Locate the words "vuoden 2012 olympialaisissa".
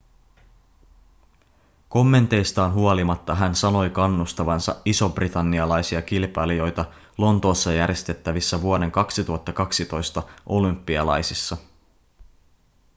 8.61-11.57